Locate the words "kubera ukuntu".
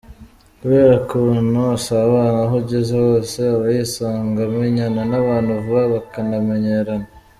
0.59-1.59